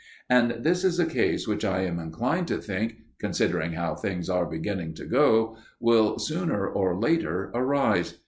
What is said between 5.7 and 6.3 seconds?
will